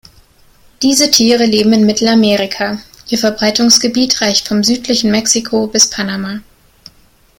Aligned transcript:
Diese 0.81 1.11
Tiere 1.11 1.45
leben 1.45 1.73
in 1.73 1.85
Mittelamerika, 1.85 2.79
ihr 3.09 3.19
Verbreitungsgebiet 3.19 4.19
reicht 4.21 4.47
vom 4.47 4.63
südlichen 4.63 5.11
Mexiko 5.11 5.67
bis 5.67 5.91
Panama. 5.91 6.39